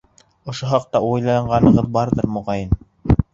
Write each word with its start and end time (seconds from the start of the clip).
Ошо 0.53 0.69
хаҡта 0.71 1.01
уйланғанығыҙ 1.09 1.91
барҙыр, 1.99 2.29
моғайын. 2.39 2.75